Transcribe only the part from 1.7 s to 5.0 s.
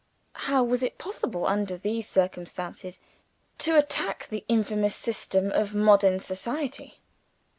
these circumstances, to attack the infamous